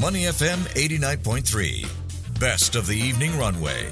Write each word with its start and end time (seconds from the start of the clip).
Money 0.00 0.24
FM 0.26 0.58
89.3. 0.76 2.38
Best 2.38 2.76
of 2.76 2.86
the 2.86 2.96
evening 2.96 3.36
runway. 3.36 3.90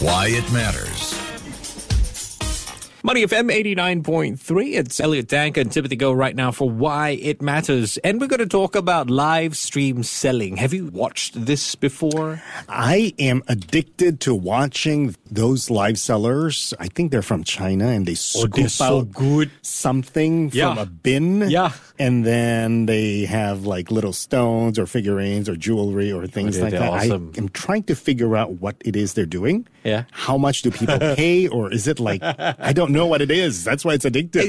Why 0.00 0.28
it 0.28 0.50
matters. 0.50 1.07
Money 3.08 3.24
FM 3.24 3.50
89.3. 3.50 4.74
It's 4.78 5.00
Elliot 5.00 5.28
Dank 5.28 5.56
and 5.56 5.72
Timothy 5.72 5.96
Go 5.96 6.12
right 6.12 6.36
now 6.36 6.50
for 6.52 6.68
Why 6.68 7.12
It 7.22 7.40
Matters. 7.40 7.96
And 8.04 8.20
we're 8.20 8.26
going 8.26 8.40
to 8.40 8.46
talk 8.46 8.76
about 8.76 9.08
live 9.08 9.56
stream 9.56 10.02
selling. 10.02 10.58
Have 10.58 10.74
you 10.74 10.88
watched 10.88 11.46
this 11.46 11.74
before? 11.74 12.42
I 12.68 13.14
am 13.18 13.42
addicted 13.48 14.20
to 14.20 14.34
watching 14.34 15.16
those 15.30 15.70
live 15.70 15.98
sellers. 15.98 16.74
I 16.78 16.88
think 16.88 17.10
they're 17.10 17.22
from 17.22 17.44
China 17.44 17.86
and 17.88 18.04
they 18.04 18.12
oh, 18.12 18.44
scoop 18.44 18.52
they're 18.52 18.68
so 18.68 18.98
out 18.98 19.12
good. 19.12 19.50
something 19.62 20.50
Yeah. 20.52 20.74
from 20.74 20.78
a 20.82 20.84
bin. 20.84 21.48
Yeah. 21.48 21.72
And 21.98 22.26
then 22.26 22.84
they 22.84 23.24
have 23.24 23.64
like 23.64 23.90
little 23.90 24.12
stones 24.12 24.78
or 24.78 24.84
figurines 24.84 25.48
or 25.48 25.56
jewelry 25.56 26.12
or 26.12 26.24
oh, 26.24 26.26
things 26.26 26.56
they're- 26.56 26.64
like 26.64 26.72
that. 26.74 26.82
awesome. 26.92 27.32
I 27.34 27.38
am 27.38 27.48
trying 27.48 27.84
to 27.84 27.94
figure 27.96 28.36
out 28.36 28.60
what 28.60 28.76
it 28.84 28.96
is 28.96 29.14
they're 29.14 29.24
doing. 29.24 29.66
Yeah. 29.82 30.04
How 30.10 30.36
much 30.36 30.60
do 30.60 30.70
people 30.70 30.98
pay 31.16 31.48
or 31.48 31.72
is 31.72 31.88
it 31.88 31.98
like 31.98 32.22
I 32.22 32.74
don't 32.74 32.90
know 32.90 32.97
what 33.06 33.20
it 33.22 33.30
is. 33.30 33.64
That's 33.64 33.84
why 33.84 33.94
it's 33.94 34.04
addictive. 34.04 34.46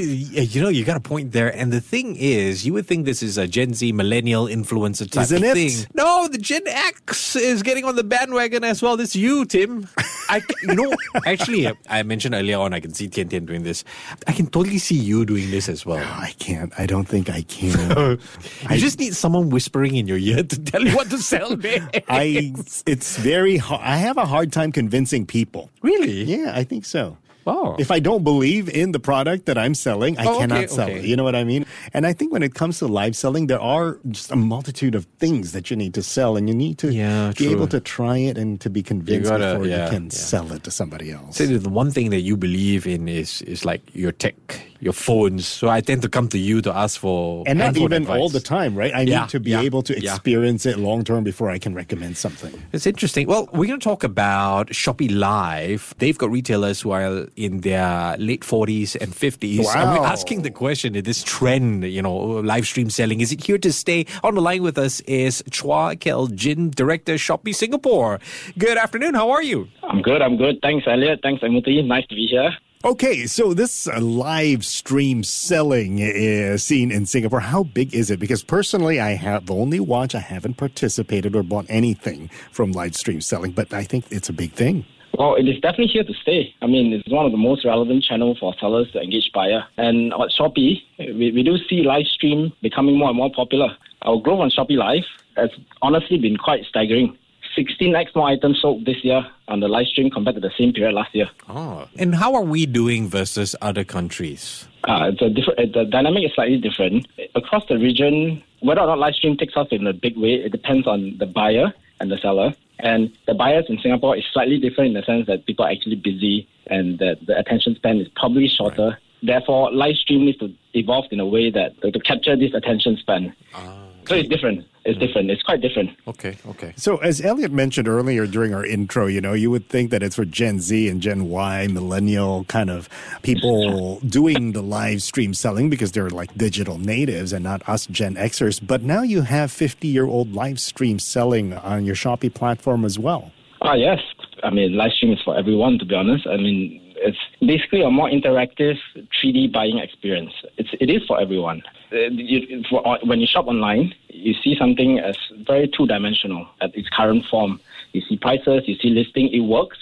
You 0.54 0.62
know, 0.62 0.68
you 0.68 0.84
got 0.84 0.96
a 0.96 1.00
point 1.00 1.32
there. 1.32 1.54
And 1.54 1.72
the 1.72 1.80
thing 1.80 2.16
is, 2.16 2.64
you 2.66 2.72
would 2.74 2.86
think 2.86 3.04
this 3.04 3.22
is 3.22 3.38
a 3.38 3.46
Gen 3.46 3.74
Z 3.74 3.92
millennial 3.92 4.46
influencer 4.46 5.10
type 5.10 5.24
Isn't 5.24 5.38
of 5.38 5.44
it? 5.44 5.54
thing. 5.54 5.86
No, 5.94 6.28
the 6.28 6.38
Gen 6.38 6.62
X 6.66 7.36
is 7.36 7.62
getting 7.62 7.84
on 7.84 7.96
the 7.96 8.04
bandwagon 8.04 8.64
as 8.64 8.82
well. 8.82 8.96
This 8.96 9.14
you, 9.16 9.44
Tim. 9.44 9.88
I, 10.28 10.40
you 10.62 10.74
know, 10.74 10.92
actually, 11.26 11.70
I 11.88 12.02
mentioned 12.02 12.34
earlier 12.34 12.58
on, 12.58 12.72
I 12.72 12.80
can 12.80 12.94
see 12.94 13.08
Tian 13.08 13.28
Tian 13.28 13.46
doing 13.46 13.62
this. 13.62 13.84
I 14.26 14.32
can 14.32 14.46
totally 14.46 14.78
see 14.78 14.96
you 14.96 15.24
doing 15.24 15.50
this 15.50 15.68
as 15.68 15.84
well. 15.84 15.98
I 16.04 16.32
can't. 16.38 16.72
I 16.78 16.86
don't 16.86 17.06
think 17.08 17.28
I 17.30 17.42
can. 17.42 18.18
You 18.70 18.76
just 18.78 18.98
need 18.98 19.14
someone 19.14 19.50
whispering 19.50 19.96
in 19.96 20.06
your 20.06 20.18
ear 20.18 20.42
to 20.42 20.60
tell 20.60 20.82
you 20.82 20.94
what 20.94 21.10
to 21.10 21.18
sell. 21.18 21.56
I 22.08 22.52
it's 22.86 23.16
very 23.16 23.56
hard. 23.56 23.80
I 23.84 23.96
have 23.96 24.16
a 24.16 24.26
hard 24.26 24.52
time 24.52 24.70
convincing 24.72 25.26
people. 25.26 25.70
really? 25.82 26.22
Yeah, 26.24 26.52
I 26.54 26.64
think 26.64 26.84
so. 26.84 27.16
Oh. 27.46 27.76
If 27.78 27.90
I 27.90 28.00
don't 28.00 28.22
believe 28.24 28.68
in 28.68 28.92
the 28.92 29.00
product 29.00 29.46
that 29.46 29.56
I'm 29.56 29.74
selling, 29.74 30.18
I 30.18 30.24
Oh, 30.24 30.30
okay, 30.32 30.40
cannot 30.40 30.70
sell 30.70 30.88
okay. 30.88 30.98
it. 31.00 31.04
You 31.04 31.16
know 31.16 31.24
what 31.24 31.34
I 31.34 31.44
mean? 31.44 31.64
And 31.94 32.06
I 32.06 32.12
think 32.12 32.32
when 32.32 32.42
it 32.42 32.54
comes 32.54 32.78
to 32.78 32.86
live 32.86 33.16
selling, 33.16 33.46
there 33.46 33.60
are 33.60 33.98
just 34.10 34.30
a 34.30 34.36
multitude 34.36 34.94
of 34.94 35.06
things 35.18 35.52
that 35.52 35.70
you 35.70 35.76
need 35.76 35.94
to 35.94 36.02
sell, 36.02 36.36
and 36.36 36.48
you 36.48 36.54
need 36.54 36.78
to 36.78 36.92
Yeah, 36.92 37.28
be 37.36 37.44
true. 37.46 37.50
able 37.52 37.66
to 37.68 37.80
try 37.80 38.18
it 38.18 38.36
and 38.38 38.60
to 38.60 38.68
be 38.70 38.82
convinced 38.82 39.30
gotta- 39.30 39.54
before 39.54 39.66
yeah, 39.66 39.84
you 39.86 39.90
can 39.90 40.04
yeah. 40.04 40.10
sell 40.10 40.52
it 40.52 40.62
to 40.64 40.70
somebody 40.70 41.10
else. 41.12 41.36
So 41.38 41.46
the 41.46 41.68
one 41.68 41.90
thing 41.90 42.10
that 42.10 42.20
you 42.20 42.36
believe 42.36 42.86
in 42.86 43.08
is 43.08 43.42
is 43.42 43.64
like 43.64 43.82
your 43.94 44.12
tech, 44.12 44.36
your 44.80 44.92
phones. 44.92 45.46
So 45.46 45.68
I 45.68 45.80
tend 45.80 46.02
to 46.02 46.08
come 46.08 46.28
to 46.28 46.38
you 46.38 46.60
to 46.62 46.74
ask 46.74 46.98
for 46.98 47.44
and 47.46 47.58
not 47.58 47.76
even 47.76 47.92
advice. 48.02 48.18
all 48.18 48.28
the 48.28 48.40
time, 48.40 48.74
right? 48.74 48.94
I 48.94 49.02
Yeah, 49.02 49.20
need 49.20 49.28
to 49.30 49.40
be 49.40 49.50
yeah, 49.50 49.60
able 49.60 49.82
to 49.82 49.92
yeah. 50.00 50.14
experience 50.14 50.64
it 50.66 50.78
long 50.78 51.04
term 51.04 51.22
before 51.24 51.50
I 51.50 51.58
can 51.58 51.74
recommend 51.74 52.16
something. 52.16 52.52
It's 52.72 52.86
interesting. 52.86 53.26
Well, 53.26 53.48
we're 53.52 53.66
going 53.68 53.80
to 53.80 53.84
talk 53.84 54.02
about 54.04 54.68
Shopee 54.68 55.14
Live. 55.14 55.94
They've 55.98 56.16
got 56.16 56.30
retailers 56.30 56.80
who 56.80 56.90
are 56.92 57.26
in 57.36 57.60
their 57.60 58.16
late 58.18 58.40
40s 58.42 58.96
and 59.00 59.12
50s. 59.12 59.66
And 59.76 59.98
we're 59.98 60.06
asking 60.06 60.42
the 60.42 60.50
question, 60.50 60.94
this 60.94 61.22
trend, 61.22 61.84
you 61.84 62.02
know, 62.02 62.16
live 62.16 62.66
stream 62.66 62.90
selling, 62.90 63.20
is 63.20 63.32
it 63.32 63.44
here 63.44 63.58
to 63.58 63.72
stay? 63.72 64.06
On 64.24 64.34
the 64.34 64.40
line 64.40 64.62
with 64.62 64.78
us 64.78 65.00
is 65.00 65.42
Chua 65.50 65.98
Kel 66.00 66.26
Jin, 66.28 66.70
Director, 66.70 67.14
Shopee 67.14 67.54
Singapore. 67.54 68.18
Good 68.58 68.78
afternoon. 68.78 69.14
How 69.14 69.30
are 69.30 69.42
you? 69.42 69.68
I'm 69.82 70.00
good. 70.02 70.22
I'm 70.22 70.36
good. 70.36 70.58
Thanks, 70.62 70.86
Elliot. 70.86 71.20
Thanks, 71.22 71.42
Emily. 71.42 71.82
Nice 71.82 72.06
to 72.06 72.14
be 72.14 72.26
here. 72.26 72.50
Okay, 72.82 73.26
so 73.26 73.52
this 73.52 73.86
uh, 73.86 74.00
live 74.00 74.64
stream 74.64 75.22
selling 75.22 75.98
is 75.98 76.64
seen 76.64 76.90
in 76.90 77.04
Singapore. 77.04 77.40
How 77.40 77.64
big 77.64 77.94
is 77.94 78.10
it? 78.10 78.18
Because 78.18 78.42
personally, 78.42 78.98
I 78.98 79.10
have 79.16 79.50
only 79.50 79.78
watched, 79.80 80.14
I 80.14 80.20
haven't 80.20 80.54
participated 80.54 81.36
or 81.36 81.42
bought 81.42 81.66
anything 81.68 82.30
from 82.52 82.72
live 82.72 82.96
stream 82.96 83.20
selling, 83.20 83.52
but 83.52 83.70
I 83.74 83.84
think 83.84 84.06
it's 84.10 84.30
a 84.30 84.32
big 84.32 84.52
thing. 84.52 84.86
Well, 85.18 85.34
it 85.34 85.46
is 85.46 85.60
definitely 85.60 85.88
here 85.88 86.04
to 86.04 86.14
stay. 86.22 86.54
I 86.62 86.68
mean, 86.68 86.94
it's 86.94 87.06
one 87.10 87.26
of 87.26 87.32
the 87.32 87.38
most 87.38 87.66
relevant 87.66 88.02
channels 88.02 88.38
for 88.38 88.54
sellers 88.58 88.90
to 88.92 89.02
engage 89.02 89.30
buyer. 89.34 89.62
And 89.76 90.14
at 90.14 90.30
Shopee, 90.30 90.82
we, 90.98 91.32
we 91.32 91.42
do 91.42 91.58
see 91.68 91.82
live 91.82 92.06
stream 92.06 92.50
becoming 92.62 92.96
more 92.96 93.08
and 93.08 93.16
more 93.18 93.30
popular. 93.30 93.76
Our 94.02 94.18
growth 94.18 94.40
on 94.40 94.50
Shopee 94.50 94.78
Live 94.78 95.04
has 95.36 95.50
honestly 95.82 96.16
been 96.16 96.38
quite 96.38 96.64
staggering. 96.64 97.18
16x 97.56 98.14
more 98.14 98.28
items 98.28 98.60
sold 98.60 98.84
this 98.84 99.02
year 99.02 99.26
on 99.48 99.60
the 99.60 99.68
live 99.68 99.86
stream 99.86 100.10
compared 100.10 100.36
to 100.36 100.40
the 100.40 100.52
same 100.56 100.72
period 100.72 100.94
last 100.94 101.14
year. 101.14 101.28
Oh. 101.48 101.88
And 101.98 102.14
how 102.14 102.34
are 102.34 102.42
we 102.42 102.66
doing 102.66 103.08
versus 103.08 103.56
other 103.60 103.84
countries? 103.84 104.66
Uh, 104.84 105.10
it's 105.12 105.22
a 105.22 105.28
different. 105.28 105.74
The 105.74 105.84
dynamic 105.84 106.24
is 106.24 106.32
slightly 106.34 106.58
different 106.58 107.06
across 107.34 107.64
the 107.68 107.76
region. 107.76 108.42
Whether 108.60 108.80
or 108.80 108.86
not 108.88 108.98
live 108.98 109.14
stream 109.14 109.36
takes 109.36 109.56
off 109.56 109.68
in 109.70 109.86
a 109.86 109.92
big 109.92 110.16
way, 110.16 110.34
it 110.34 110.52
depends 110.52 110.86
on 110.86 111.16
the 111.18 111.26
buyer 111.26 111.72
and 112.00 112.10
the 112.10 112.18
seller. 112.18 112.54
And 112.78 113.12
the 113.26 113.34
buyers 113.34 113.66
in 113.68 113.78
Singapore 113.80 114.16
is 114.16 114.24
slightly 114.32 114.58
different 114.58 114.88
in 114.88 114.94
the 114.94 115.02
sense 115.02 115.26
that 115.26 115.44
people 115.46 115.66
are 115.66 115.70
actually 115.70 115.96
busy 115.96 116.48
and 116.66 116.98
that 116.98 117.18
the 117.26 117.38
attention 117.38 117.74
span 117.74 118.00
is 118.00 118.08
probably 118.16 118.48
shorter. 118.48 118.98
Therefore, 119.22 119.70
live 119.70 119.96
stream 119.96 120.24
needs 120.24 120.38
to 120.38 120.52
evolve 120.72 121.06
in 121.10 121.20
a 121.20 121.26
way 121.26 121.50
that 121.50 121.78
to, 121.82 121.90
to 121.90 122.00
capture 122.00 122.36
this 122.36 122.54
attention 122.54 122.96
span. 122.96 123.34
So 123.52 123.89
it's 124.08 124.28
different. 124.28 124.66
It's 124.84 124.98
different. 124.98 125.30
It's 125.30 125.42
quite 125.42 125.60
different. 125.60 125.90
Okay, 126.08 126.38
okay. 126.46 126.72
So, 126.76 126.96
as 126.98 127.20
Elliot 127.20 127.52
mentioned 127.52 127.86
earlier 127.86 128.26
during 128.26 128.54
our 128.54 128.64
intro, 128.64 129.06
you 129.06 129.20
know, 129.20 129.34
you 129.34 129.50
would 129.50 129.68
think 129.68 129.90
that 129.90 130.02
it's 130.02 130.16
for 130.16 130.24
Gen 130.24 130.58
Z 130.60 130.88
and 130.88 131.02
Gen 131.02 131.28
Y, 131.28 131.66
millennial 131.66 132.44
kind 132.44 132.70
of 132.70 132.88
people 133.22 134.00
doing 134.08 134.52
the 134.52 134.62
live 134.62 135.02
stream 135.02 135.34
selling 135.34 135.68
because 135.68 135.92
they're 135.92 136.08
like 136.08 136.34
digital 136.34 136.78
natives 136.78 137.32
and 137.34 137.44
not 137.44 137.66
us 137.68 137.86
Gen 137.86 138.14
Xers. 138.14 138.58
But 138.66 138.82
now 138.82 139.02
you 139.02 139.22
have 139.22 139.52
50 139.52 139.86
year 139.86 140.06
old 140.06 140.32
live 140.32 140.58
stream 140.58 140.98
selling 140.98 141.52
on 141.52 141.84
your 141.84 141.94
Shopee 141.94 142.32
platform 142.32 142.84
as 142.84 142.98
well. 142.98 143.32
Ah, 143.60 143.74
yes. 143.74 144.00
I 144.42 144.48
mean, 144.48 144.76
live 144.76 144.92
stream 144.92 145.12
is 145.12 145.20
for 145.22 145.36
everyone, 145.36 145.78
to 145.80 145.84
be 145.84 145.94
honest. 145.94 146.26
I 146.26 146.38
mean, 146.38 146.94
it's 146.96 147.18
basically 147.40 147.82
a 147.82 147.90
more 147.90 148.08
interactive 148.08 148.76
3D 149.22 149.52
buying 149.52 149.78
experience. 149.78 150.32
It's, 150.56 150.70
it 150.80 150.88
is 150.88 151.02
for 151.06 151.20
everyone. 151.20 151.62
Uh, 151.92 152.08
you, 152.10 152.62
for, 152.70 152.98
when 153.04 153.20
you 153.20 153.26
shop 153.26 153.46
online, 153.46 153.92
you 154.08 154.34
see 154.44 154.56
something 154.56 154.98
as 154.98 155.16
very 155.46 155.68
two 155.76 155.86
dimensional 155.86 156.46
at 156.60 156.74
its 156.76 156.88
current 156.88 157.24
form. 157.30 157.60
You 157.92 158.02
see 158.08 158.16
prices, 158.16 158.62
you 158.66 158.76
see 158.76 158.90
listing, 158.90 159.28
it 159.32 159.40
works 159.40 159.78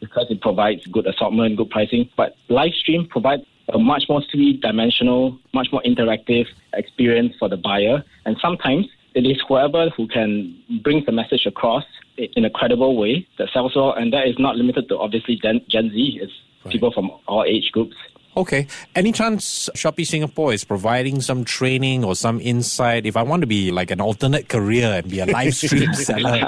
because 0.00 0.26
it 0.30 0.40
provides 0.40 0.86
good 0.86 1.06
assortment, 1.06 1.56
good 1.56 1.70
pricing. 1.70 2.08
But 2.16 2.36
live 2.48 2.72
stream 2.74 3.06
provides 3.08 3.42
a 3.72 3.78
much 3.78 4.04
more 4.08 4.22
three 4.30 4.56
dimensional, 4.58 5.38
much 5.52 5.68
more 5.72 5.82
interactive 5.82 6.46
experience 6.74 7.34
for 7.38 7.48
the 7.48 7.56
buyer. 7.56 8.04
And 8.26 8.36
sometimes 8.40 8.86
it 9.14 9.26
is 9.26 9.42
whoever 9.48 9.90
who 9.90 10.06
can 10.06 10.56
bring 10.82 11.04
the 11.04 11.12
message 11.12 11.46
across 11.46 11.84
in 12.16 12.44
a 12.44 12.50
credible 12.50 12.96
way 12.96 13.26
that 13.38 13.48
sells 13.52 13.74
well. 13.74 13.92
And 13.92 14.12
that 14.12 14.28
is 14.28 14.38
not 14.38 14.56
limited 14.56 14.88
to 14.88 14.98
obviously 14.98 15.36
Gen, 15.36 15.60
Gen 15.68 15.90
Z, 15.90 16.20
it's 16.22 16.32
people 16.70 16.92
from 16.92 17.10
all 17.26 17.44
age 17.44 17.70
groups. 17.72 17.96
Okay. 18.36 18.66
Any 18.94 19.12
chance 19.12 19.70
Shopee 19.74 20.06
Singapore 20.06 20.52
is 20.52 20.64
providing 20.64 21.20
some 21.20 21.44
training 21.44 22.04
or 22.04 22.16
some 22.16 22.40
insight? 22.40 23.06
If 23.06 23.16
I 23.16 23.22
want 23.22 23.42
to 23.42 23.46
be 23.46 23.70
like 23.70 23.90
an 23.90 24.00
alternate 24.00 24.48
career 24.48 24.86
and 24.88 25.10
be 25.10 25.20
a 25.20 25.26
live 25.26 25.54
stream 25.64 25.92
seller, 25.94 26.40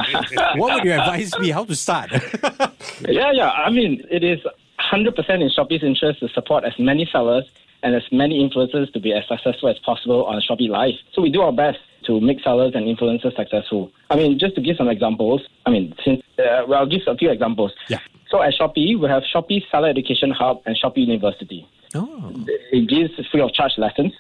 what 0.57 0.75
would 0.75 0.85
you 0.85 0.93
advise 0.93 1.39
me 1.39 1.51
how 1.51 1.65
to 1.65 1.75
start? 1.77 2.11
Yeah, 3.01 3.31
yeah. 3.33 3.51
I 3.51 3.71
mean, 3.71 4.03
it 4.11 4.25
is 4.25 4.39
100% 4.81 5.07
in 5.29 5.51
Shopee's 5.51 5.83
interest 5.83 6.21
to 6.21 6.29
support 6.29 6.65
as 6.65 6.73
many 6.79 7.07
sellers 7.13 7.45
and 7.83 7.95
as 7.95 8.03
many 8.11 8.43
influencers 8.43 8.91
to 8.95 9.01
be 9.01 9.13
as 9.13 9.27
successful 9.29 9.69
as 9.69 9.79
possible 9.81 10.25
on 10.25 10.41
Shopee 10.41 10.69
Live. 10.69 10.95
So 11.13 11.21
we 11.21 11.31
do 11.31 11.43
our 11.43 11.53
best 11.53 11.79
to 12.07 12.21
make 12.21 12.41
sellers 12.43 12.73
and 12.75 12.87
influencers 12.87 13.37
successful. 13.37 13.93
I 14.11 14.17
mean, 14.17 14.39
just 14.39 14.55
to 14.55 14.61
give 14.63 14.77
some 14.77 14.89
examples, 14.89 15.43
I 15.67 15.71
mean, 15.71 15.95
since, 16.05 16.23
uh, 16.39 16.65
well, 16.67 16.81
I'll 16.81 16.87
give 16.87 17.03
a 17.07 17.17
few 17.17 17.31
examples. 17.31 17.73
Yeah. 17.89 17.99
So 18.31 18.43
at 18.43 18.55
Shopee, 18.55 18.99
we 18.99 19.09
have 19.09 19.23
Shopee 19.23 19.63
Seller 19.71 19.89
Education 19.89 20.31
Hub 20.31 20.63
and 20.67 20.77
Shopee 20.77 21.07
University. 21.07 21.67
Oh, 21.95 22.33
It 22.73 22.89
gives 22.89 23.11
free 23.31 23.41
of 23.41 23.53
charge 23.53 23.73
lessons 23.79 24.13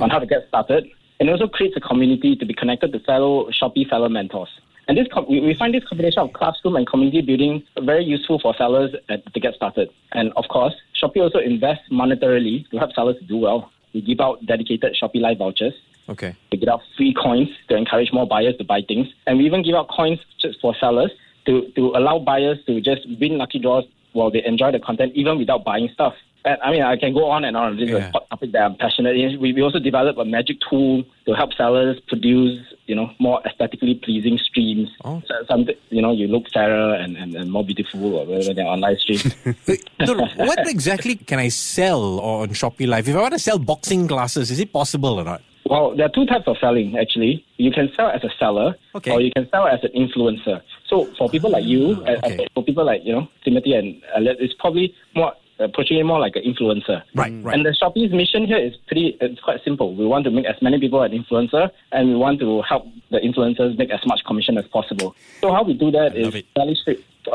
on 0.00 0.10
how 0.10 0.18
to 0.18 0.26
get 0.26 0.46
started 0.48 0.88
and 1.20 1.30
also 1.30 1.46
creates 1.46 1.76
a 1.76 1.80
community 1.80 2.34
to 2.36 2.44
be 2.44 2.54
connected 2.54 2.92
to 2.92 2.98
fellow 3.00 3.48
Shopee 3.50 3.88
fellow 3.88 4.08
mentors. 4.08 4.48
And 4.88 4.98
this 4.98 5.06
com- 5.12 5.26
we, 5.28 5.40
we 5.40 5.54
find 5.54 5.72
this 5.72 5.84
combination 5.84 6.18
of 6.20 6.32
classroom 6.32 6.74
and 6.76 6.86
community 6.86 7.20
building 7.22 7.62
very 7.82 8.04
useful 8.04 8.40
for 8.40 8.54
sellers 8.56 8.90
at, 9.08 9.32
to 9.32 9.40
get 9.40 9.54
started. 9.54 9.88
And 10.12 10.32
of 10.36 10.48
course, 10.48 10.74
Shopee 11.00 11.22
also 11.22 11.38
invests 11.38 11.84
monetarily 11.90 12.68
to 12.70 12.78
help 12.78 12.92
sellers 12.92 13.16
do 13.28 13.36
well. 13.36 13.70
We 13.94 14.00
give 14.00 14.20
out 14.20 14.44
dedicated 14.46 14.96
Shopee 15.00 15.20
Live 15.20 15.38
vouchers. 15.38 15.74
okay. 16.08 16.34
We 16.50 16.58
give 16.58 16.68
out 16.68 16.80
free 16.96 17.14
coins 17.14 17.48
to 17.68 17.76
encourage 17.76 18.12
more 18.12 18.26
buyers 18.26 18.56
to 18.56 18.64
buy 18.64 18.82
things. 18.86 19.06
And 19.26 19.38
we 19.38 19.46
even 19.46 19.62
give 19.62 19.76
out 19.76 19.88
coins 19.88 20.18
just 20.40 20.60
for 20.60 20.74
sellers 20.80 21.12
to, 21.46 21.70
to 21.76 21.88
allow 21.94 22.18
buyers 22.18 22.58
to 22.66 22.80
just 22.80 23.06
win 23.20 23.38
lucky 23.38 23.60
draws 23.60 23.84
while 24.12 24.30
they 24.30 24.44
enjoy 24.44 24.72
the 24.72 24.80
content 24.80 25.12
even 25.14 25.38
without 25.38 25.64
buying 25.64 25.88
stuff. 25.94 26.14
And, 26.44 26.58
I 26.62 26.70
mean, 26.72 26.82
I 26.82 26.96
can 26.96 27.12
go 27.14 27.30
on 27.30 27.44
and 27.44 27.56
on. 27.56 27.76
This 27.76 27.84
is 27.88 27.90
Yeah. 27.90 28.08
a 28.14 28.20
topic 28.30 28.52
that 28.52 28.62
I'm 28.62 28.76
passionate 28.76 29.16
in. 29.16 29.40
We, 29.40 29.52
we 29.52 29.62
also 29.62 29.78
develop 29.78 30.18
a 30.18 30.24
magic 30.24 30.56
tool 30.68 31.04
to 31.26 31.32
help 31.34 31.54
sellers 31.54 32.00
produce, 32.08 32.60
you 32.86 32.96
know, 32.96 33.10
more 33.20 33.40
aesthetically 33.46 33.94
pleasing 33.94 34.38
streams. 34.38 34.88
Oh. 35.04 35.22
So, 35.28 35.34
something, 35.48 35.74
you 35.90 36.02
know, 36.02 36.12
you 36.12 36.26
look 36.26 36.44
fairer 36.52 36.94
and, 36.94 37.16
and, 37.16 37.34
and 37.36 37.50
more 37.50 37.64
beautiful 37.64 38.26
when 38.26 38.56
they're 38.56 38.66
on 38.66 38.80
live 38.80 38.98
stream. 38.98 39.20
Wait, 39.68 39.88
no, 40.00 40.14
no, 40.14 40.26
what 40.36 40.58
exactly 40.68 41.14
can 41.14 41.38
I 41.38 41.48
sell 41.48 42.18
on 42.20 42.48
Shopee 42.48 42.88
Live? 42.88 43.08
If 43.08 43.14
I 43.16 43.20
want 43.20 43.34
to 43.34 43.38
sell 43.38 43.58
boxing 43.58 44.06
glasses, 44.08 44.50
is 44.50 44.58
it 44.58 44.72
possible 44.72 45.20
or 45.20 45.24
not? 45.24 45.42
Well, 45.64 45.94
there 45.96 46.06
are 46.06 46.10
two 46.10 46.26
types 46.26 46.48
of 46.48 46.56
selling 46.58 46.98
actually. 46.98 47.46
You 47.56 47.70
can 47.70 47.88
sell 47.94 48.08
as 48.08 48.22
a 48.24 48.30
seller, 48.38 48.74
Okay. 48.96 49.12
or 49.12 49.20
you 49.20 49.30
can 49.30 49.48
sell 49.50 49.66
as 49.68 49.78
an 49.84 49.90
influencer. 49.96 50.60
So 50.88 51.06
for 51.16 51.28
people 51.30 51.50
like 51.50 51.64
you, 51.64 52.02
uh, 52.06 52.16
okay. 52.24 52.46
for 52.52 52.64
people 52.64 52.84
like 52.84 53.02
you 53.04 53.12
know 53.12 53.28
Timothy 53.44 53.74
and 53.74 54.02
Elliot, 54.14 54.38
it's 54.40 54.52
probably 54.58 54.92
more 55.14 55.32
uh, 55.58 55.68
pushing 55.74 55.98
it 55.98 56.04
more 56.04 56.18
like 56.20 56.34
an 56.36 56.42
influencer. 56.42 57.02
Right, 57.14 57.32
right. 57.42 57.54
And 57.54 57.64
the 57.66 57.70
Shopee's 57.70 58.12
mission 58.12 58.46
here 58.46 58.58
is 58.58 58.74
pretty. 58.86 59.16
It's 59.20 59.40
quite 59.40 59.62
simple. 59.64 59.94
We 59.94 60.06
want 60.06 60.24
to 60.24 60.30
make 60.30 60.46
as 60.46 60.60
many 60.62 60.78
people 60.80 61.02
an 61.02 61.12
influencer, 61.12 61.70
and 61.92 62.08
we 62.08 62.16
want 62.16 62.40
to 62.40 62.62
help 62.62 62.86
the 63.10 63.18
influencers 63.18 63.76
make 63.78 63.90
as 63.90 64.00
much 64.06 64.24
commission 64.24 64.58
as 64.58 64.66
possible. 64.68 65.14
So 65.40 65.52
how 65.52 65.62
we 65.62 65.74
do 65.74 65.90
that 65.90 66.12
I 66.12 66.16
is 66.16 66.34
love 66.34 66.42
fairly 66.54 66.74
straight. 66.74 67.04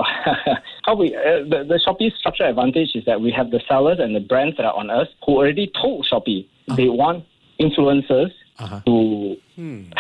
how 0.86 0.96
we 0.96 1.16
uh, 1.16 1.44
the, 1.48 1.66
the 1.68 1.80
Shopee 1.86 2.14
structure 2.18 2.44
advantage 2.44 2.90
is 2.96 3.06
that 3.06 3.22
we 3.22 3.32
have 3.32 3.52
the 3.52 3.62
sellers 3.70 4.00
and 4.00 4.16
the 4.16 4.20
brands 4.20 4.58
that 4.58 4.66
are 4.66 4.76
on 4.76 4.90
us 4.90 5.08
who 5.26 5.38
already 5.38 5.72
told 5.82 6.06
Shopee 6.12 6.46
they 6.76 6.90
want 6.90 7.24
influencers 7.60 8.32
Uh-huh. 8.60 8.82
to 8.90 9.38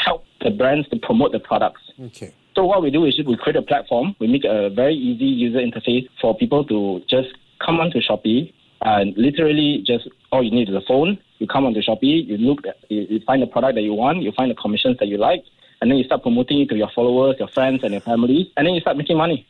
help 0.05 0.25
the 0.41 0.49
brands 0.49 0.87
to 0.89 0.97
promote 0.97 1.31
the 1.31 1.39
products. 1.39 1.83
Okay. 2.07 2.33
So 2.55 2.65
what 2.65 2.81
we 2.81 2.89
do 2.89 3.05
is 3.05 3.13
we 3.23 3.37
create 3.37 3.55
a 3.55 3.61
platform. 3.61 4.15
We 4.19 4.25
make 4.27 4.45
a 4.45 4.69
very 4.71 4.95
easy 4.95 5.25
user 5.45 5.59
interface 5.59 6.07
for 6.19 6.35
people 6.35 6.63
to 6.65 6.77
just 7.07 7.29
come 7.59 7.79
onto 7.79 7.99
Shopee 8.01 8.53
and 8.81 9.15
literally 9.17 9.83
just 9.85 10.07
all 10.31 10.43
you 10.43 10.51
need 10.51 10.69
is 10.69 10.75
a 10.75 10.81
phone. 10.87 11.17
You 11.39 11.47
come 11.47 11.65
onto 11.65 11.81
Shopee, 11.81 12.25
you 12.27 12.37
look, 12.37 12.65
at, 12.65 12.77
you, 12.89 13.05
you 13.09 13.19
find 13.25 13.41
the 13.41 13.47
product 13.47 13.75
that 13.75 13.81
you 13.81 13.93
want, 13.93 14.21
you 14.21 14.31
find 14.31 14.49
the 14.49 14.55
commissions 14.55 14.97
that 14.99 15.07
you 15.07 15.17
like, 15.17 15.43
and 15.81 15.91
then 15.91 15.97
you 15.97 16.03
start 16.03 16.23
promoting 16.23 16.61
it 16.61 16.69
to 16.69 16.75
your 16.75 16.89
followers, 16.95 17.35
your 17.37 17.47
friends, 17.49 17.83
and 17.83 17.91
your 17.91 18.01
family, 18.01 18.51
and 18.57 18.65
then 18.65 18.73
you 18.73 18.81
start 18.81 18.97
making 18.97 19.17
money. 19.17 19.45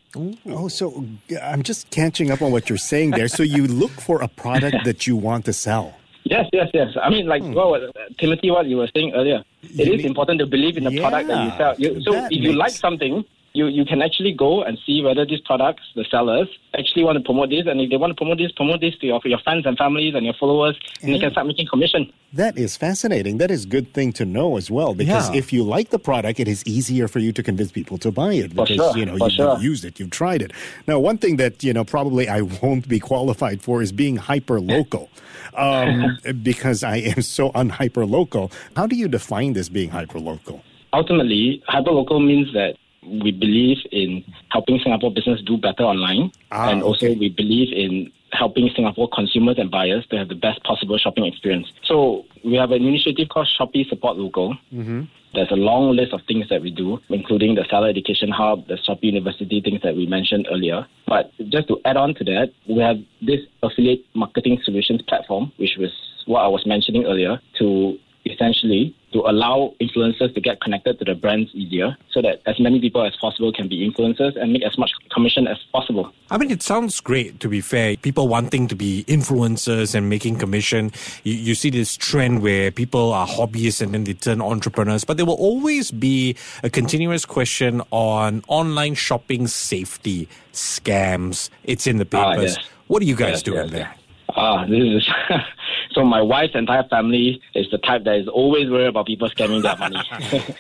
Oh, 0.46 0.68
so 0.68 1.06
uh, 1.32 1.40
I'm 1.40 1.64
just 1.64 1.90
catching 1.90 2.32
up 2.32 2.42
on 2.42 2.52
what 2.52 2.70
you're 2.70 2.78
saying 2.78 3.12
there. 3.12 3.28
So 3.28 3.44
you 3.44 3.68
look 3.68 3.92
for 3.92 4.22
a 4.22 4.28
product 4.28 4.84
that 4.84 5.08
you 5.08 5.16
want 5.16 5.46
to 5.46 5.54
sell. 5.54 5.96
Yes, 6.26 6.50
yes, 6.52 6.70
yes. 6.74 6.90
I 7.02 7.10
mean, 7.10 7.28
like 7.28 7.42
what, 7.42 7.84
uh, 7.84 7.92
Timothy, 8.20 8.52
what 8.52 8.66
you 8.66 8.78
were 8.78 8.90
saying 8.94 9.14
earlier. 9.14 9.44
It 9.62 10.00
is 10.00 10.06
important 10.06 10.40
to 10.40 10.46
believe 10.46 10.76
in 10.76 10.84
the 10.84 11.00
product 11.00 11.30
that 11.30 11.44
you 11.46 11.58
sell. 11.58 11.76
You, 11.78 12.02
so 12.02 12.26
if 12.26 12.44
you 12.44 12.54
like 12.54 12.72
something, 12.72 13.24
you, 13.58 13.68
you 13.68 13.86
can 13.86 14.02
actually 14.04 14.34
go 14.34 14.62
and 14.64 14.78
see 14.86 15.02
whether 15.02 15.26
these 15.26 15.42
products, 15.42 15.84
the 15.96 16.06
sellers, 16.12 16.48
actually 16.78 17.04
want 17.04 17.18
to 17.18 17.24
promote 17.24 17.50
this. 17.50 17.66
And 17.66 17.82
if 17.82 17.90
they 17.90 17.98
want 17.98 18.12
to 18.12 18.16
promote 18.16 18.38
this, 18.38 18.52
promote 18.52 18.82
this 18.82 18.96
to 19.00 19.08
your, 19.08 19.20
your 19.26 19.40
friends 19.40 19.66
and 19.66 19.76
families 19.78 20.14
and 20.14 20.24
your 20.24 20.36
followers, 20.36 20.78
and 21.02 21.12
you 21.12 21.20
can 21.20 21.32
start 21.32 21.48
making 21.48 21.68
commission. 21.68 22.14
That 22.34 22.58
is 22.58 22.78
fascinating. 22.78 23.40
That 23.40 23.50
is 23.50 23.66
good 23.66 23.94
thing 23.94 24.14
to 24.14 24.26
know 24.26 24.58
as 24.58 24.70
well 24.70 24.94
because 24.94 25.30
Yeah. 25.32 25.38
if 25.40 25.52
you 25.52 25.64
like 25.64 25.90
the 25.90 25.98
product, 25.98 26.40
it 26.40 26.48
is 26.48 26.64
easier 26.68 27.08
for 27.08 27.20
you 27.20 27.32
to 27.34 27.42
convince 27.42 27.72
people 27.72 27.98
to 28.00 28.12
buy 28.12 28.34
it 28.34 28.50
because 28.56 28.70
sure, 28.76 28.98
you 28.98 29.06
know 29.06 29.16
you've, 29.16 29.32
sure. 29.32 29.54
you've 29.54 29.64
used 29.64 29.84
it, 29.86 30.00
you've 30.00 30.12
tried 30.12 30.42
it. 30.44 30.52
Now, 30.86 31.00
one 31.00 31.18
thing 31.18 31.38
that 31.38 31.64
you 31.64 31.74
know 31.74 31.84
probably 31.84 32.30
I 32.30 32.42
won't 32.62 32.88
be 32.88 33.00
qualified 33.00 33.62
for 33.64 33.82
is 33.82 33.92
being 33.92 34.18
hyper 34.18 34.60
local. 34.62 35.10
Um, 35.58 36.20
because 36.44 36.84
I 36.84 36.98
am 36.98 37.24
so 37.24 37.52
unhyper 37.54 38.08
local. 38.08 38.52
How 38.76 38.86
do 38.86 38.96
you 38.96 39.08
define 39.08 39.54
this 39.54 39.70
being 39.70 39.90
hyper 39.90 40.20
local? 40.20 40.62
Ultimately, 40.94 41.64
hyper 41.68 41.90
local 41.92 42.20
means 42.20 42.54
that 42.54 42.76
we 43.24 43.32
believe 43.32 43.78
in 43.92 44.24
helping 44.50 44.80
Singapore 44.80 45.12
business 45.12 45.42
do 45.42 45.58
better 45.58 45.84
online. 45.84 46.32
Ah, 46.52 46.70
and 46.70 46.84
also 46.84 47.08
okay. 47.08 47.16
we 47.16 47.30
believe 47.30 47.74
in 47.74 48.12
helping 48.32 48.70
Singapore 48.76 49.10
consumers 49.14 49.58
and 49.58 49.72
buyers 49.72 50.06
to 50.08 50.18
have 50.18 50.28
the 50.28 50.36
best 50.36 50.64
possible 50.64 50.98
shopping 50.98 51.26
experience. 51.26 51.68
So 51.84 52.26
we 52.44 52.56
have 52.56 52.72
an 52.72 52.86
initiative 52.86 53.30
called 53.30 53.48
Shopee 53.48 53.88
Support 53.90 54.18
Local. 54.18 54.58
Mm-hmm. 54.74 55.04
There's 55.34 55.52
a 55.52 55.56
long 55.56 55.96
list 55.96 56.14
of 56.14 56.22
things 56.28 56.48
that 56.50 56.62
we 56.62 56.72
do, 56.72 57.00
including 57.10 57.56
the 57.56 57.66
Seller 57.70 57.90
Education 57.90 58.30
Hub, 58.32 58.68
the 58.68 58.76
Shopee 58.76 59.04
University 59.14 59.62
things 59.62 59.82
that 59.84 59.96
we 59.96 60.06
mentioned 60.06 60.48
earlier. 60.52 60.88
But 61.06 61.32
just 61.50 61.68
to 61.68 61.80
add 61.86 61.98
on 61.98 62.16
to 62.16 62.24
that, 62.26 62.54
we 62.68 62.80
have 62.82 62.98
this 63.22 63.42
affiliate 63.62 64.06
marketing 64.14 64.60
solutions 64.64 65.02
platform, 65.04 65.52
which 65.58 65.76
was 65.78 65.92
what 66.26 66.42
I 66.42 66.48
was 66.48 66.66
mentioning 66.66 67.06
earlier, 67.06 67.40
to 67.60 67.98
essentially 68.42 68.96
to 69.14 69.20
allow 69.22 69.74
influencers 69.82 70.34
to 70.36 70.42
get 70.42 70.60
connected 70.62 71.00
to 71.00 71.06
the 71.06 71.16
brands 71.16 71.50
easier 71.56 71.96
so 72.12 72.22
that 72.22 72.42
as 72.46 72.60
many 72.60 72.80
people 72.80 73.02
as 73.06 73.16
possible 73.16 73.52
can 73.52 73.68
be 73.68 73.90
influencers 73.90 74.36
and 74.40 74.52
make 74.54 74.64
as 74.64 74.78
much 74.78 74.92
commission 75.12 75.48
as 75.48 75.58
possible. 75.72 76.12
I 76.30 76.38
mean, 76.38 76.52
it 76.52 76.62
sounds 76.62 77.00
great, 77.00 77.40
to 77.40 77.48
be 77.50 77.62
fair. 77.62 77.96
People 77.98 78.28
wanting 78.28 78.68
to 78.68 78.76
be 78.76 79.06
influencers 79.08 79.96
and 79.96 80.10
making 80.10 80.38
commission. 80.38 80.92
You, 81.24 81.34
you 81.34 81.56
see 81.56 81.70
this 81.70 81.96
trend 81.98 82.42
where 82.42 82.70
people 82.70 83.14
are 83.14 83.26
hobbyists 83.28 83.82
and 83.82 83.94
then 83.94 84.04
they 84.04 84.14
turn 84.14 84.42
entrepreneurs, 84.42 85.04
but 85.06 85.18
there 85.18 85.26
will 85.26 85.36
always 85.36 85.90
be 85.90 86.36
a 86.64 86.70
continuous 86.70 87.26
question 87.26 87.82
on 87.92 88.44
online 88.50 88.94
shopping 88.96 89.48
safety, 89.48 90.28
scams. 90.54 91.50
It's 91.64 91.88
in 91.88 91.98
the 91.98 92.08
Ah, 92.14 92.34
papers. 92.34 92.58
yes. 92.58 92.66
What 92.88 93.02
are 93.02 93.06
you 93.06 93.16
guys 93.16 93.32
Yes, 93.40 93.44
doing 93.44 93.64
yes, 93.64 93.72
there? 93.72 93.96
Ah, 94.36 94.66
this 94.66 94.84
is 94.84 95.10
so. 95.92 96.04
My 96.04 96.22
wife's 96.22 96.56
entire 96.56 96.84
family 96.84 97.42
is 97.56 97.70
the 97.72 97.78
type 97.78 98.04
that 98.04 98.16
is 98.16 98.28
always 98.28 98.70
worried 98.70 98.88
about 98.88 99.08
people 99.08 99.30
scamming 99.30 99.62
their 99.62 99.78
money. 99.78 99.98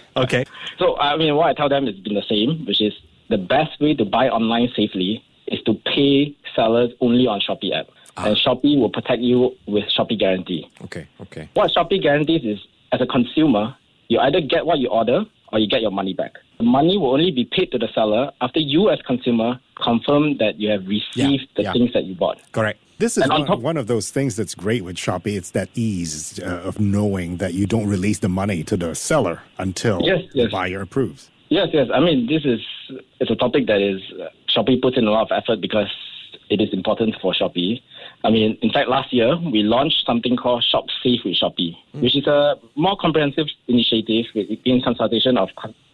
Okay. 0.17 0.45
so 0.79 0.97
I 0.97 1.15
mean, 1.15 1.35
what 1.35 1.47
I 1.47 1.53
tell 1.53 1.69
them 1.69 1.85
has 1.85 1.95
been 1.95 2.15
the 2.15 2.23
same, 2.23 2.65
which 2.65 2.81
is 2.81 2.93
the 3.29 3.37
best 3.37 3.79
way 3.79 3.93
to 3.93 4.05
buy 4.05 4.29
online 4.29 4.69
safely 4.75 5.23
is 5.47 5.61
to 5.63 5.73
pay 5.85 6.35
sellers 6.55 6.91
only 7.01 7.27
on 7.27 7.39
Shopee 7.39 7.73
app, 7.73 7.87
and 8.17 8.35
Shopee 8.35 8.79
will 8.79 8.89
protect 8.89 9.21
you 9.21 9.55
with 9.67 9.83
Shopee 9.95 10.17
Guarantee. 10.17 10.69
Okay. 10.85 11.07
Okay. 11.21 11.49
What 11.53 11.71
Shopee 11.71 12.01
guarantees 12.01 12.43
is, 12.43 12.59
as 12.91 13.01
a 13.01 13.05
consumer, 13.05 13.75
you 14.07 14.19
either 14.19 14.41
get 14.41 14.65
what 14.65 14.79
you 14.79 14.89
order 14.89 15.25
or 15.51 15.59
you 15.59 15.67
get 15.67 15.81
your 15.81 15.91
money 15.91 16.13
back. 16.13 16.33
The 16.57 16.63
money 16.63 16.97
will 16.97 17.11
only 17.11 17.31
be 17.31 17.45
paid 17.45 17.71
to 17.71 17.77
the 17.77 17.87
seller 17.93 18.31
after 18.41 18.59
you, 18.59 18.89
as 18.89 18.99
consumer, 19.03 19.59
confirm 19.81 20.37
that 20.37 20.59
you 20.59 20.69
have 20.69 20.87
received 20.87 21.47
the 21.55 21.63
yeah. 21.63 21.73
things 21.73 21.93
that 21.93 22.05
you 22.05 22.15
bought. 22.15 22.39
Correct. 22.51 22.79
This 22.99 23.17
is 23.17 23.27
one, 23.27 23.45
top- 23.45 23.59
one 23.59 23.77
of 23.77 23.87
those 23.87 24.09
things 24.09 24.35
that's 24.35 24.55
great 24.55 24.83
with 24.83 24.95
Shopee. 24.95 25.37
It's 25.37 25.51
that 25.51 25.69
ease 25.75 26.39
uh, 26.39 26.61
of 26.65 26.79
knowing 26.79 27.37
that 27.37 27.53
you 27.53 27.67
don't 27.67 27.87
release 27.87 28.19
the 28.19 28.29
money 28.29 28.63
to 28.63 28.75
the 28.75 28.95
seller 28.95 29.41
until 29.57 30.01
Yes, 30.01 30.21
the 30.33 30.47
buyer 30.47 30.81
approves. 30.81 31.29
Yes, 31.49 31.69
yes. 31.71 31.87
I 31.93 31.99
mean, 31.99 32.27
this 32.27 32.43
is 32.43 32.59
it's 33.19 33.31
a 33.31 33.35
topic 33.35 33.67
that 33.67 33.81
is 33.81 34.01
uh, 34.19 34.29
Shopee 34.49 34.81
puts 34.81 34.97
in 34.97 35.05
a 35.05 35.11
lot 35.11 35.29
of 35.29 35.43
effort 35.43 35.61
because 35.61 35.87
it 36.49 36.59
is 36.59 36.73
important 36.73 37.15
for 37.21 37.33
Shopee. 37.33 37.81
I 38.23 38.31
mean, 38.31 38.57
in 38.61 38.71
fact, 38.71 38.89
last 38.89 39.13
year 39.13 39.37
we 39.37 39.61
launched 39.61 40.03
something 40.05 40.35
called 40.35 40.63
Shop 40.63 40.85
Safe 41.03 41.21
with 41.23 41.35
Shopee, 41.35 41.77
which 41.93 42.15
is 42.17 42.25
a 42.25 42.55
more 42.75 42.97
comprehensive 42.99 43.45
initiative 43.67 44.25
with, 44.33 44.47
in 44.65 44.81
consultation 44.81 45.37
of 45.37 45.49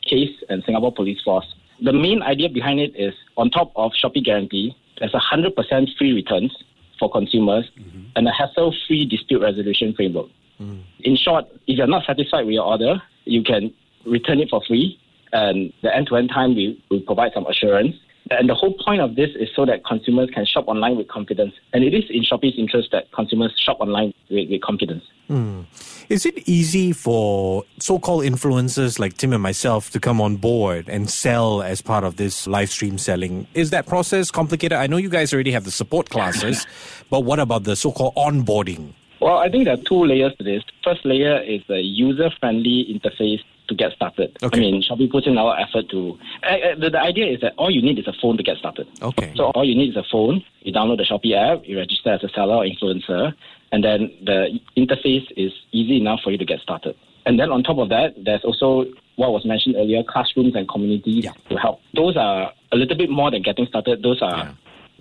CASE 0.10 0.44
and 0.50 0.64
Singapore 0.66 0.94
Police 0.94 1.22
Force. 1.22 1.46
The 1.82 1.92
main 1.92 2.22
idea 2.24 2.50
behind 2.50 2.80
it 2.80 2.96
is 2.96 3.14
on 3.36 3.50
top 3.50 3.74
of 3.76 3.92
Shopee 3.92 4.24
Guarantee, 4.24 4.76
there's 5.00 5.14
a 5.14 5.20
hundred 5.20 5.56
percent 5.56 5.90
free 5.98 6.14
returns 6.14 6.56
for 7.04 7.12
consumers 7.12 7.66
mm-hmm. 7.78 8.04
and 8.16 8.28
a 8.28 8.32
hassle-free 8.32 9.06
dispute 9.08 9.42
resolution 9.42 9.94
framework. 9.94 10.28
Mm. 10.62 10.82
In 11.02 11.18
short, 11.18 11.46
if 11.68 11.78
you're 11.78 11.88
not 11.88 12.06
satisfied 12.06 12.46
with 12.46 12.54
your 12.54 12.64
order, 12.64 13.02
you 13.26 13.44
can 13.44 13.74
return 14.06 14.40
it 14.40 14.50
for 14.50 14.62
free. 14.66 14.98
And 15.34 15.74
the 15.82 15.94
end-to-end 15.94 16.30
time, 16.30 16.56
we, 16.56 16.82
we 16.90 17.02
provide 17.02 17.32
some 17.34 17.46
assurance. 17.48 17.96
And 18.40 18.50
the 18.50 18.56
whole 18.56 18.74
point 18.74 19.02
of 19.02 19.16
this 19.16 19.30
is 19.36 19.50
so 19.56 19.66
that 19.66 19.86
consumers 19.86 20.30
can 20.34 20.46
shop 20.46 20.68
online 20.68 20.98
with 20.98 21.08
confidence. 21.08 21.54
And 21.74 21.84
it 21.84 21.94
is 21.94 22.04
in 22.10 22.24
Shopee's 22.24 22.58
interest 22.58 22.90
that 22.92 23.12
consumers 23.12 23.54
shop 23.58 23.78
online 23.80 24.14
with, 24.30 24.50
with 24.50 24.62
confidence. 24.62 25.04
Hmm. 25.28 25.62
Is 26.10 26.26
it 26.26 26.48
easy 26.48 26.92
for 26.92 27.64
so 27.80 27.98
called 27.98 28.24
influencers 28.24 29.00
like 29.00 29.16
Tim 29.18 29.34
and 29.34 29.42
myself 29.42 29.90
to 29.92 30.00
come 30.00 30.20
on 30.20 30.36
board 30.36 30.90
and 30.90 31.10
sell 31.10 31.64
as 31.64 31.82
part 31.82 32.04
of 32.04 32.18
this 32.18 32.46
live 32.46 32.70
stream 32.70 32.98
selling? 32.98 33.48
Is 33.54 33.70
that 33.70 33.88
process 33.88 34.30
complicated? 34.30 34.78
I 34.78 34.88
know 34.88 34.98
you 34.98 35.10
guys 35.10 35.34
already 35.34 35.52
have 35.52 35.64
the 35.64 35.72
support 35.72 36.10
classes, 36.10 36.68
but 37.10 37.22
what 37.22 37.40
about 37.40 37.64
the 37.64 37.76
so 37.76 37.92
called 37.92 38.16
onboarding? 38.16 38.94
Well, 39.22 39.38
I 39.38 39.50
think 39.50 39.66
there 39.66 39.76
are 39.76 39.84
two 39.88 40.06
layers 40.06 40.36
to 40.36 40.44
this. 40.44 40.64
First 40.84 41.06
layer 41.06 41.42
is 41.42 41.62
the 41.70 41.82
user-friendly 41.82 42.88
interface 42.94 43.40
to 43.68 43.76
get 43.76 43.94
started. 43.94 44.38
Okay. 44.44 44.58
I 44.58 44.62
mean, 44.62 44.82
Shopee 44.84 45.10
puts 45.12 45.28
in 45.28 45.38
of 45.38 45.56
effort 45.58 45.90
to. 45.90 46.18
Uh, 46.44 46.76
the, 46.80 46.90
the 46.90 47.00
idea 47.00 47.28
is 47.28 47.42
that 47.42 47.54
all 47.58 47.72
you 47.72 47.82
need 47.82 47.98
is 48.00 48.08
a 48.08 48.14
phone 48.22 48.38
to 48.38 48.44
get 48.44 48.58
started. 48.58 48.88
Okay. 49.02 49.32
So 49.36 49.46
all 49.56 49.66
you 49.66 49.76
need 49.76 49.90
is 49.92 49.96
a 49.96 50.04
phone. 50.12 50.44
You 50.62 50.74
download 50.74 50.98
the 50.98 51.04
Shopee 51.04 51.34
app. 51.36 51.68
You 51.68 51.78
register 51.78 52.12
as 52.12 52.24
a 52.24 52.30
seller 52.30 52.56
or 52.56 52.64
influencer, 52.66 53.34
and 53.72 53.84
then 53.84 54.12
the 54.24 54.60
interface 54.78 55.26
is 55.38 55.52
easy 55.72 55.98
enough 55.98 56.22
for 56.24 56.32
you 56.32 56.38
to 56.38 56.46
get 56.46 56.60
started. 56.60 56.96
And 57.26 57.40
then 57.40 57.52
on 57.52 57.64
top 57.64 57.78
of 57.78 57.90
that, 57.90 58.16
there's 58.24 58.44
also 58.44 58.86
what 59.16 59.32
was 59.32 59.46
mentioned 59.46 59.76
earlier: 59.78 60.04
classrooms 60.04 60.56
and 60.56 60.68
communities 60.68 61.24
Yeah. 61.26 61.32
to 61.50 61.56
help. 61.58 61.80
Those 61.94 62.18
are 62.18 62.52
a 62.72 62.76
little 62.76 62.98
bit 62.98 63.10
more 63.10 63.32
than 63.32 63.42
getting 63.44 63.66
started. 63.68 64.04
Those 64.04 64.22
are 64.22 64.38
Yeah. 64.38 64.52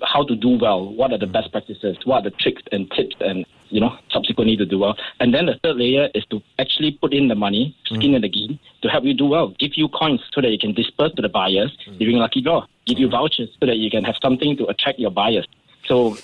how 0.04 0.24
to 0.24 0.34
do 0.36 0.50
well, 0.58 0.92
what 0.92 1.12
are 1.12 1.18
the 1.18 1.26
best 1.26 1.50
practices, 1.52 1.96
what 2.04 2.16
are 2.24 2.30
the 2.30 2.36
tricks 2.36 2.62
and 2.72 2.90
tips 2.92 3.16
and 3.20 3.44
you 3.72 3.80
know, 3.80 3.96
subsequently 4.10 4.56
to 4.56 4.66
do 4.66 4.78
well. 4.78 4.96
And 5.18 5.34
then 5.34 5.46
the 5.46 5.58
third 5.62 5.76
layer 5.76 6.08
is 6.14 6.24
to 6.26 6.40
actually 6.58 6.92
put 6.92 7.12
in 7.12 7.28
the 7.28 7.34
money, 7.34 7.74
skin 7.86 8.12
mm. 8.12 8.16
in 8.16 8.22
the 8.22 8.28
game, 8.28 8.58
to 8.82 8.88
help 8.88 9.04
you 9.04 9.14
do 9.14 9.26
well. 9.26 9.48
Give 9.58 9.72
you 9.74 9.88
coins 9.88 10.20
so 10.32 10.40
that 10.40 10.50
you 10.50 10.58
can 10.58 10.74
disperse 10.74 11.12
to 11.14 11.22
the 11.22 11.28
buyers 11.28 11.76
mm. 11.88 11.98
during 11.98 12.16
lucky 12.16 12.42
draw. 12.42 12.66
Give 12.86 12.98
you 12.98 13.08
mm. 13.08 13.12
vouchers 13.12 13.48
so 13.58 13.66
that 13.66 13.78
you 13.78 13.90
can 13.90 14.04
have 14.04 14.16
something 14.22 14.56
to 14.58 14.66
attract 14.66 14.98
your 14.98 15.10
buyers. 15.10 15.48
So 15.86 16.16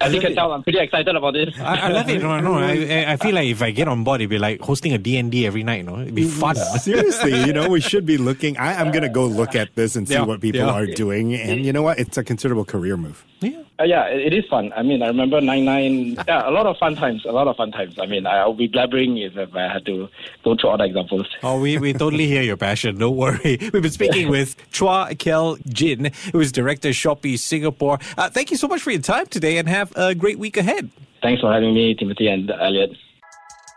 as 0.00 0.14
you 0.14 0.20
can 0.20 0.34
tell, 0.34 0.52
I'm 0.52 0.62
pretty 0.62 0.78
excited 0.78 1.14
about 1.14 1.34
this. 1.34 1.54
I, 1.58 1.76
I 1.76 1.88
love 1.88 2.08
it. 2.08 2.22
No, 2.22 2.40
no. 2.40 2.54
I, 2.54 2.72
I- 2.72 3.12
I 3.12 3.16
feel 3.16 3.34
like 3.34 3.48
if 3.48 3.60
I 3.60 3.70
get 3.70 3.88
on 3.88 4.04
board, 4.04 4.20
it'd 4.20 4.30
be 4.30 4.38
like 4.38 4.60
hosting 4.60 4.92
a 4.92 4.98
D&D 4.98 5.46
every 5.46 5.62
night, 5.62 5.78
you 5.78 5.82
know? 5.82 6.00
It'd 6.00 6.14
be 6.14 6.24
mm-hmm. 6.24 6.40
fun. 6.40 6.56
Seriously, 6.78 7.44
you 7.44 7.52
know, 7.52 7.68
we 7.68 7.80
should 7.80 8.06
be 8.06 8.16
looking. 8.16 8.56
I, 8.56 8.74
I'm 8.74 8.90
going 8.90 9.02
to 9.02 9.08
go 9.08 9.26
look 9.26 9.54
at 9.54 9.74
this 9.74 9.96
and 9.96 10.06
see 10.06 10.14
Yeah, 10.14 10.22
what 10.22 10.40
people 10.40 10.60
yeah. 10.60 10.72
are 10.72 10.86
doing. 10.86 11.34
And 11.34 11.64
you 11.64 11.72
know 11.72 11.82
what? 11.82 11.98
It's 11.98 12.16
a 12.16 12.24
considerable 12.24 12.64
career 12.64 12.96
move. 12.96 13.24
Yeah. 13.40 13.62
Uh, 13.82 13.84
yeah, 13.84 14.04
it, 14.06 14.32
it 14.32 14.32
is 14.32 14.44
fun. 14.48 14.72
I 14.76 14.82
mean, 14.82 15.02
I 15.02 15.08
remember 15.08 15.40
nine 15.40 15.64
nine. 15.64 16.16
Yeah, 16.28 16.48
a 16.48 16.52
lot 16.52 16.66
of 16.66 16.76
fun 16.76 16.94
times. 16.94 17.24
A 17.24 17.32
lot 17.32 17.48
of 17.48 17.56
fun 17.56 17.72
times. 17.72 17.98
I 17.98 18.06
mean, 18.06 18.26
I'll 18.26 18.54
be 18.54 18.68
blabbering 18.68 19.26
if, 19.26 19.36
if 19.36 19.54
I 19.56 19.72
had 19.72 19.84
to 19.86 20.08
go 20.44 20.56
through 20.56 20.70
all 20.70 20.78
the 20.78 20.84
examples. 20.84 21.26
Oh, 21.42 21.60
we, 21.60 21.78
we 21.78 21.92
totally 21.92 22.26
hear 22.26 22.42
your 22.42 22.56
passion. 22.56 22.98
Don't 22.98 23.16
worry. 23.16 23.58
We've 23.72 23.82
been 23.82 23.90
speaking 23.90 24.28
with 24.28 24.56
Chua 24.70 25.18
Kel 25.18 25.56
Jin, 25.68 26.12
who 26.30 26.38
is 26.38 26.52
Director 26.52 26.90
Shopee 26.90 27.38
Singapore. 27.38 27.98
Uh, 28.16 28.30
thank 28.30 28.52
you 28.52 28.56
so 28.56 28.68
much 28.68 28.82
for 28.82 28.92
your 28.92 29.00
time 29.00 29.26
today 29.26 29.58
and 29.58 29.68
have 29.68 29.92
a 29.96 30.14
great 30.14 30.38
week 30.38 30.56
ahead. 30.56 30.90
Thanks 31.20 31.40
for 31.40 31.52
having 31.52 31.74
me, 31.74 31.94
Timothy 31.94 32.28
and 32.28 32.50
Elliot. 32.50 32.90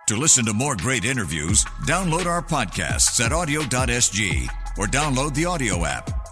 To 0.08 0.18
listen 0.18 0.46
to 0.46 0.54
more 0.54 0.76
great 0.76 1.04
interviews, 1.04 1.66
download 1.88 2.28
our 2.28 2.44
podcasts 2.44 3.20
at 3.26 3.32
awedio.sg 3.32 4.48
or 4.78 4.86
download 4.86 5.34
the 5.34 5.44
AWEDIO 5.44 5.88
app. 5.88 6.25